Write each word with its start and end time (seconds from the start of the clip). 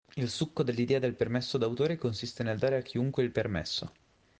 Il 0.15 0.29
succo 0.31 0.63
dell'idea 0.63 0.97
di 0.97 1.11
permesso 1.11 1.59
d'autore 1.59 1.95
consiste 1.95 2.41
nel 2.41 2.57
dare 2.57 2.77
a 2.77 2.81
chiunque 2.81 3.21
il 3.21 3.29
permesso. 3.29 3.93